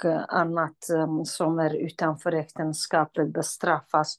[0.05, 4.15] eh, annat um, som är utanför äktenskapet bestraffas.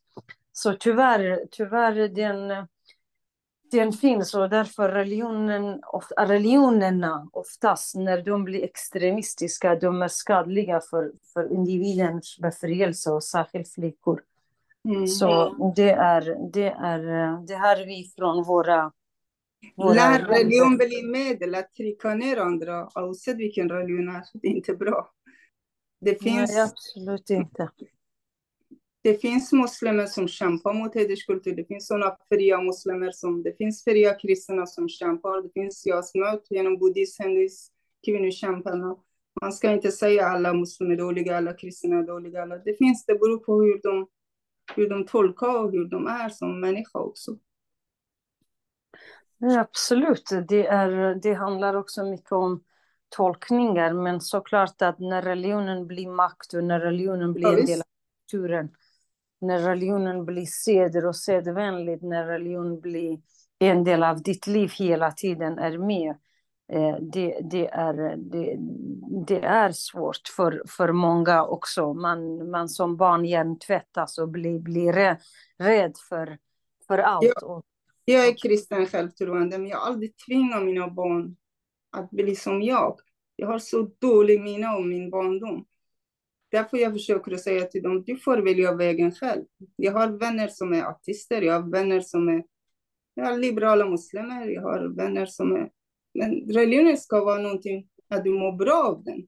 [0.52, 2.68] Så tyvärr, tyvärr den
[3.70, 5.82] den finns och därför religionen,
[6.18, 13.68] religionerna oftast när de blir extremistiska, de är skadliga för, för individens befrielse och särskilt
[13.68, 14.22] flickor.
[14.88, 15.06] Mm.
[15.06, 17.00] Så det är, det är,
[17.46, 18.92] det har vi från våra...
[19.76, 24.52] våra När religion blir medel att trycka ner andra, oavsett vilken religion är, det är
[24.52, 25.10] inte bra.
[26.00, 26.52] Det finns...
[26.52, 27.68] Nej, absolut inte.
[29.02, 31.56] Det finns muslimer som kämpar mot hederskultur.
[31.56, 35.42] Det finns sådana fria muslimer som, det finns fria kristna som kämpar.
[35.42, 37.72] Det finns jag mött genom buddhism, hinduism,
[38.06, 38.96] kvinnokämparna.
[39.40, 42.42] Man ska inte säga alla muslimer är dåliga, alla kristna är dåliga.
[42.42, 42.58] Alla.
[42.58, 44.08] Det finns, det beror på hur de,
[44.76, 47.36] hur de tolkar och hur de är som människa också.
[49.38, 52.64] Ja, absolut, det, är, det handlar också mycket om
[53.08, 57.84] tolkningar, men såklart att när religionen blir makt och när religionen blir en del av
[58.30, 58.68] kulturen,
[59.40, 63.20] när religionen blir seder och sedvänligt, när religion blir
[63.58, 66.10] en del av ditt liv hela tiden är med.
[66.72, 68.56] Eh, det, det, är, det,
[69.26, 71.94] det är svårt för, för många också.
[71.94, 75.16] Man, man som barn hjärntvättas och blir, blir
[75.58, 76.38] rädd för,
[76.86, 77.32] för allt.
[77.40, 77.62] Jag,
[78.04, 81.36] jag är kristen självtroende, men jag har aldrig tvingat mina barn
[81.90, 83.00] att bli som jag.
[83.36, 85.64] Jag har så dålig minne om min barndom.
[86.50, 89.44] Därför jag försöker säga till dem, du får välja vägen själv.
[89.76, 92.42] Jag har vänner som är artister, jag har vänner som är
[93.14, 95.70] jag har liberala muslimer, jag har vänner som är...
[96.14, 99.26] Men religionen ska vara någonting att du mår bra av den.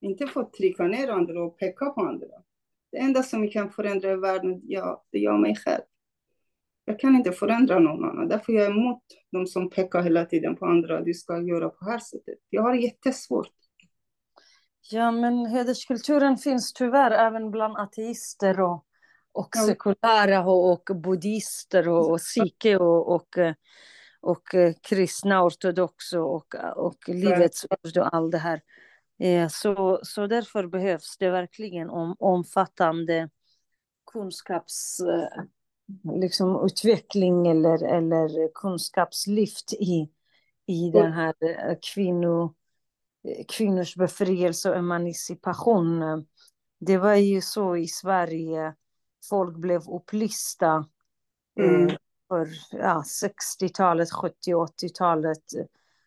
[0.00, 2.26] Inte få trycka ner andra och peka på andra.
[2.92, 5.82] Det enda som kan förändra världen, ja, det är jag mig själv.
[6.84, 8.28] Jag kan inte förändra någon annan.
[8.28, 11.00] Därför är jag emot de som pekar hela tiden på andra.
[11.00, 12.38] Du ska göra på det här sättet.
[12.50, 13.61] Jag har jättesvårt.
[14.90, 18.84] Ja, men hederskulturen finns tyvärr även bland ateister och,
[19.32, 19.66] och ja.
[19.66, 23.28] sekulära och, och buddhister och, och sikhe och, och,
[24.20, 28.60] och eh, kristna ortodoxa och, och Livets ord och allt det här.
[29.16, 33.28] Ja, så, så därför behövs det verkligen om, omfattande
[34.12, 35.42] kunskaps eh,
[36.14, 40.10] liksom, utveckling eller, eller kunskapslyft i,
[40.66, 42.54] i den här eh, kvinno
[43.48, 46.26] kvinnors befrielse och emancipation.
[46.80, 48.74] Det var ju så i Sverige,
[49.28, 50.86] folk blev upplysta
[51.58, 51.88] mm.
[51.88, 51.96] eh,
[52.28, 55.42] för ja, 60-talet, 70 80-talet.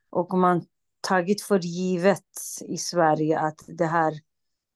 [0.09, 0.65] Och man
[1.01, 2.21] tagit för givet
[2.61, 4.13] i Sverige att det här,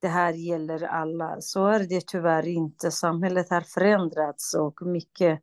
[0.02, 1.41] det här gäller alla.
[1.41, 2.91] Så är det tyvärr inte.
[2.91, 5.41] Samhället har förändrats och mycket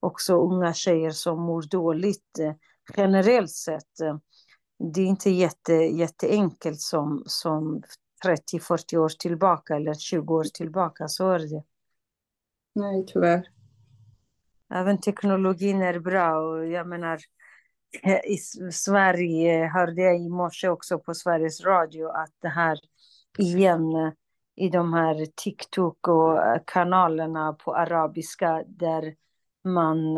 [0.00, 2.54] också unga tjejer som mår dåligt eh,
[2.96, 4.00] generellt sett
[4.80, 7.82] det är inte jätte, jätteenkelt som, som
[8.24, 11.64] 30-40 år tillbaka eller 20 år tillbaka, så är det.
[12.74, 13.42] Nej, tyvärr.
[14.74, 17.18] Även teknologin är bra och jag menar,
[18.24, 18.36] i
[18.72, 22.78] Sverige hörde jag i morse också på Sveriges Radio att det här
[23.38, 24.12] igen
[24.56, 29.14] i de här TikTok och kanalerna på arabiska där
[29.64, 30.16] man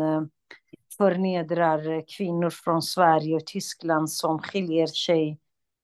[0.97, 5.39] förnedrar kvinnor från Sverige och Tyskland som skiljer sig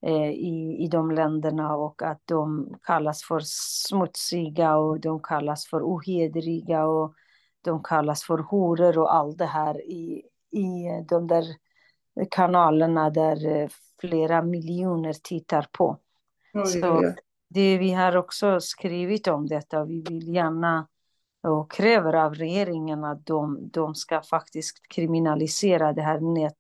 [0.06, 5.82] eh, i, i de länderna och att de kallas för smutsiga och de kallas för
[5.82, 7.14] ohedriga och
[7.62, 11.44] de kallas för horor och allt det här i, i de där
[12.32, 13.70] kanalerna där eh,
[14.00, 15.98] flera miljoner tittar på.
[16.54, 17.14] Oj, Så
[17.50, 20.88] det, vi har också skrivit om detta och vi vill gärna
[21.44, 26.54] och kräver av regeringen att de, de ska faktiskt kriminalisera det här nät,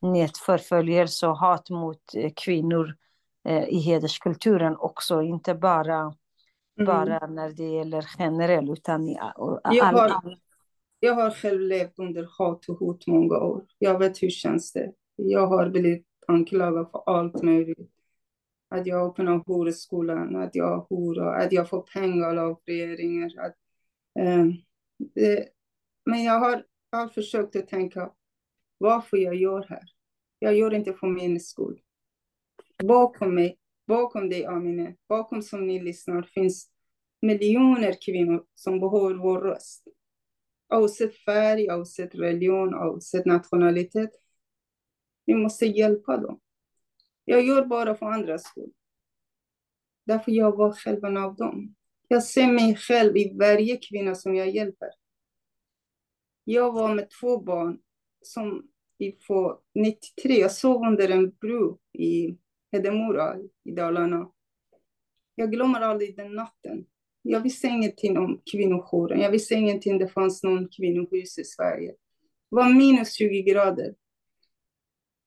[0.00, 2.96] nätförföljelse och hat mot eh, kvinnor
[3.48, 6.86] eh, i hederskulturen också, inte bara, mm.
[6.86, 10.12] bara när det gäller generellt, utan i all, jag, har,
[11.00, 13.64] jag har själv levt under hat och hot många år.
[13.78, 14.92] Jag vet hur känns det.
[15.16, 17.90] Jag har blivit anklagad för allt möjligt.
[18.68, 23.54] Att jag öppnar horskolan, att jag horar, att jag får pengar av regeringen, att
[24.18, 24.52] Ehm,
[26.04, 28.12] men jag har, jag har försökt att tänka
[28.78, 29.84] varför jag gör här.
[30.38, 31.80] Jag gör inte för min skull.
[32.84, 36.70] Bakom mig, bakom dig Amine, bakom som ni lyssnar finns
[37.22, 39.84] miljoner kvinnor som behöver vår röst.
[40.74, 44.10] Oavsett färg, oavsett religion, oavsett nationalitet.
[45.24, 46.40] Vi måste hjälpa dem.
[47.24, 48.72] Jag gör bara för andras skull.
[50.04, 51.74] Därför jag var själv en av dem.
[52.12, 54.88] Jag ser mig själv i varje kvinna som jag hjälper.
[56.44, 57.78] Jag var med två barn
[58.22, 59.16] som i
[59.74, 62.38] 93, jag sov under en bro i
[62.72, 64.30] Hedemora i Dalarna.
[65.34, 66.86] Jag glömmer aldrig den natten.
[67.22, 69.20] Jag visste ingenting om kvinnojouren.
[69.20, 71.90] Jag visste ingenting det fanns någon kvinnohus i Sverige.
[72.50, 73.94] Det var minus 20 grader.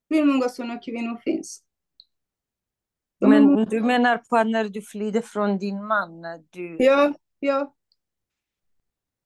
[0.09, 1.64] Hur många sådana kvinnor finns?
[3.29, 6.21] Men du menar på att när du flydde från din man?
[6.49, 6.77] Du...
[6.79, 7.75] Ja, ja.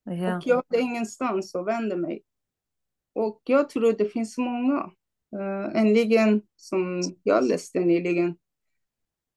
[0.04, 0.36] Ja.
[0.36, 2.22] Och jag hade ingenstans att vända mig.
[3.12, 4.90] Och jag tror det finns många.
[5.36, 8.36] Uh, nyligen, som jag läste nyligen.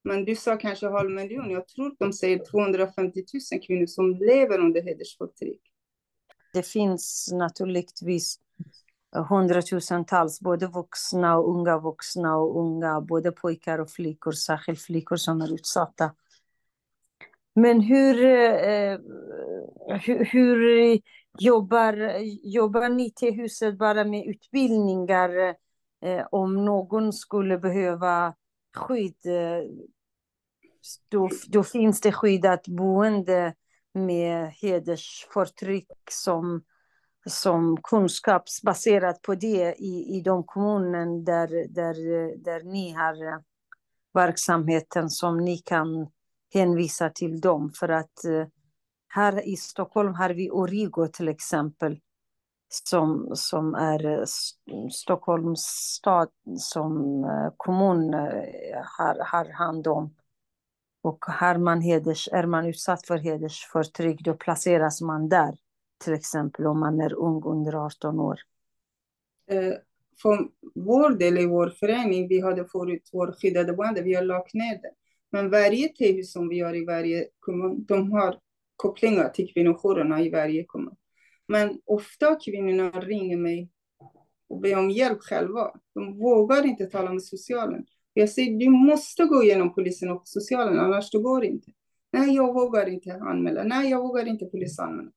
[0.04, 1.50] Men du sa kanske halv miljon.
[1.50, 5.62] Jag tror de säger 250 000 kvinnor som lever under hedersförtryck.
[6.54, 8.40] Det finns naturligtvis
[9.14, 15.42] hundratusentals, både vuxna och unga vuxna och unga, både pojkar och flickor, särskilt flickor som
[15.42, 16.12] är utsatta.
[17.56, 19.00] Men hur, eh,
[20.02, 21.00] hur, hur,
[21.40, 25.56] jobbar, jobbar ni till huset bara med utbildningar
[26.02, 28.36] eh, om någon skulle behöva
[28.76, 29.26] skydd?
[29.26, 29.70] Eh,
[31.10, 33.54] då, då finns det skyddat boende
[33.94, 36.64] med hedersförtryck som
[37.26, 41.94] som kunskapsbaserat på det i, i de kommuner där, där,
[42.44, 43.40] där ni har eh,
[44.14, 46.08] verksamheten som ni kan
[46.54, 47.72] hänvisa till dem.
[47.80, 48.48] För att eh,
[49.08, 52.00] här i Stockholm har vi Origo till exempel
[52.70, 54.26] som, som är eh,
[54.92, 55.62] Stockholms
[55.98, 57.24] stad som
[57.58, 58.14] kommun
[58.98, 60.16] har, har hand om.
[61.02, 65.58] Och har man heders, är man utsatt för hedersförtryck då placeras man där
[66.04, 68.40] till exempel om man är ung under 18 år?
[69.52, 69.74] Eh,
[70.22, 74.54] för vår del i vår förening, vi hade förut vår skyddade boende, vi har lagt
[74.54, 74.92] ner det.
[75.32, 78.40] Men varje TV som vi gör i varje kommun, de har
[78.76, 80.96] kopplingar till kvinnojourerna i varje kommun.
[81.48, 83.70] Men ofta kvinnorna ringer mig
[84.50, 85.72] och ber om hjälp själva.
[85.94, 87.86] De vågar inte tala med socialen.
[88.14, 91.72] Jag säger, du måste gå igenom polisen och socialen, annars det går inte.
[92.12, 93.64] Nej, jag vågar inte anmäla.
[93.64, 95.12] Nej, jag vågar inte polisanmäla.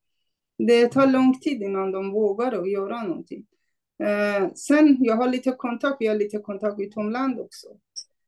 [0.59, 3.47] Det tar lång tid innan de vågar att göra någonting.
[4.03, 7.67] Eh, sen, jag har lite kontakt, vi har lite kontakt utomlands också.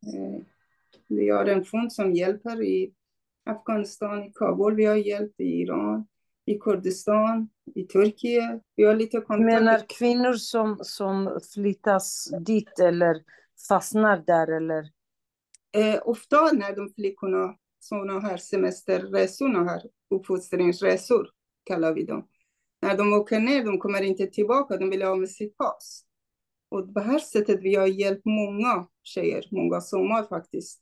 [0.07, 0.43] Eh,
[1.09, 2.93] vi har en fond som hjälper i
[3.45, 6.07] Afghanistan, i Kabul, vi har hjälpt i Iran,
[6.47, 8.63] i Kurdistan, i Turkiet.
[8.77, 9.45] Vi har lite kontakt.
[9.45, 13.23] Menar kvinnor som, som flyttas dit eller
[13.69, 14.91] fastnar där eller?
[15.73, 21.31] Eh, ofta när de flickorna, sådana här semesterresorna här, uppfostringsresor,
[21.69, 22.27] kallar vi dem.
[22.83, 26.05] När de åker ner, de kommer inte tillbaka, de vill ha med sitt pass.
[26.69, 30.81] Och på det här sättet vi har hjälpt många tjejer, många sommar faktiskt.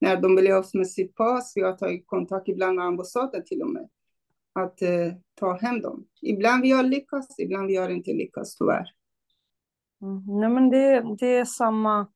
[0.00, 3.62] När de vill ha med sitt pass, vi har tagit kontakt ibland med ambassaden till
[3.62, 3.88] och med.
[4.52, 6.06] Att eh, ta hem dem.
[6.22, 8.86] Ibland vi har lyckats, ibland vi har inte lyckats tyvärr.
[10.02, 12.08] Mm, nej men det, det är samma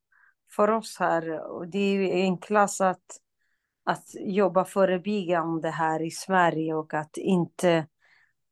[0.56, 1.50] för oss här.
[1.50, 3.04] Och det är enklast att,
[3.84, 7.86] att jobba förebyggande här i Sverige och att inte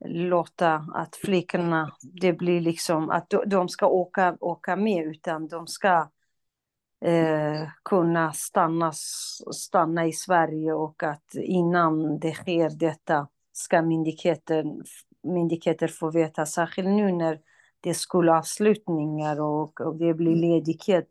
[0.05, 6.11] låta att flickorna, det blir liksom att de ska åka, åka med utan de ska
[7.05, 8.93] eh, kunna stanna,
[9.53, 14.83] stanna i Sverige och att innan det sker detta ska myndigheten,
[15.23, 17.41] myndigheter få veta, särskilt nu när
[17.81, 21.09] det är skolavslutningar och, och det blir ledighet,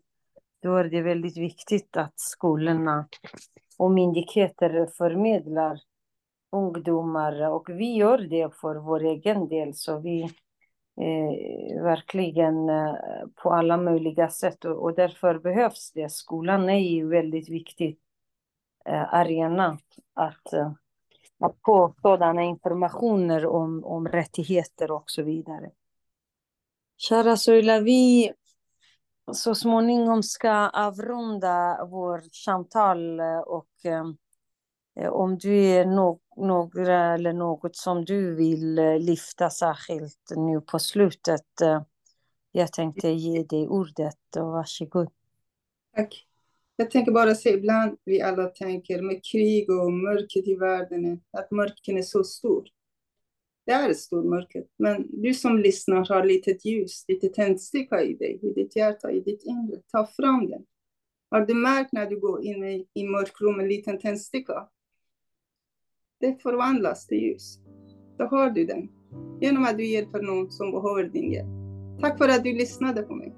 [0.62, 3.08] då är det väldigt viktigt att skolorna
[3.78, 5.80] och myndigheter förmedlar
[6.52, 10.22] ungdomar och vi gör det för vår egen del så vi
[11.00, 12.94] eh, verkligen eh,
[13.34, 16.12] på alla möjliga sätt och, och, därför behövs det.
[16.12, 17.98] Skolan är ju väldigt viktig
[18.84, 19.78] eh, arena
[20.14, 20.72] att, eh,
[21.38, 25.70] att få sådana informationer om, om rättigheter och så vidare.
[26.96, 28.32] Kära Soila, vi
[29.32, 34.04] så småningom ska avrunda vårt samtal eh, och eh,
[34.98, 40.60] Eh, om du är no några eller något som du vill eh, lyfta särskilt nu
[40.60, 41.60] på slutet.
[41.62, 41.82] Eh,
[42.52, 45.10] jag tänkte ge dig ordet och varsågod.
[45.96, 46.24] Tack.
[46.76, 51.50] Jag tänker bara säga ibland vi alla tänker med krig och mörkret i världen, att
[51.50, 52.68] mörkret är så stort.
[53.66, 58.14] Det är ett stort mörker, men du som lyssnar har lite ljus, lite tändsticka i
[58.14, 59.80] dig, i ditt hjärta, i ditt inre.
[59.92, 60.64] Ta fram den.
[61.30, 64.68] Har du märkt när du går in i, i mörkrum en liten tändsticka?
[66.20, 67.58] Det förvandlas till ljus.
[68.18, 68.88] Då har du den.
[69.40, 71.48] Genom att du hjälper någon som behöver din hjälp.
[72.00, 73.34] Tack för att du lyssnade på mig.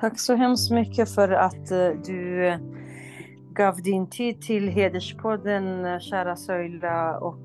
[0.00, 2.58] Tack så hemskt mycket för att eh, du eh,
[3.52, 7.18] gav din tid till Hederspodden, eh, kära Söjla.
[7.18, 7.36] Och...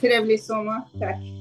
[0.00, 0.82] trevlig sommar.
[0.98, 1.39] Tack.